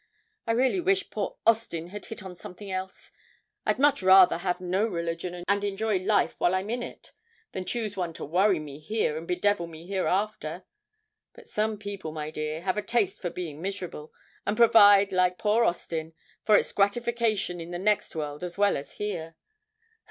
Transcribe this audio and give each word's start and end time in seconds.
I 0.47 0.53
really 0.53 0.79
wish 0.79 1.11
poor 1.11 1.37
Austin 1.45 1.89
had 1.89 2.05
hit 2.05 2.23
on 2.23 2.33
something 2.33 2.71
else; 2.71 3.11
I'd 3.67 3.77
much 3.77 4.01
rather 4.01 4.39
have 4.39 4.59
no 4.59 4.87
religion, 4.87 5.43
and 5.47 5.63
enjoy 5.63 5.99
life 5.99 6.33
while 6.39 6.55
I'm 6.55 6.71
in 6.71 6.81
it, 6.81 7.11
than 7.51 7.65
choose 7.65 7.95
one 7.95 8.11
to 8.13 8.25
worry 8.25 8.57
me 8.57 8.79
here 8.79 9.15
and 9.15 9.27
bedevil 9.27 9.67
me 9.67 9.85
hereafter. 9.85 10.63
But 11.33 11.47
some 11.49 11.77
people, 11.77 12.11
my 12.11 12.31
dear, 12.31 12.63
have 12.63 12.77
a 12.77 12.81
taste 12.81 13.21
for 13.21 13.29
being 13.29 13.61
miserable, 13.61 14.11
and 14.43 14.57
provide, 14.57 15.11
like 15.11 15.37
poor 15.37 15.63
Austin, 15.63 16.13
for 16.43 16.57
its 16.57 16.71
gratification 16.71 17.61
in 17.61 17.69
the 17.69 17.77
next 17.77 18.15
world 18.15 18.43
as 18.43 18.57
well 18.57 18.77
as 18.77 18.93
here. 18.93 19.35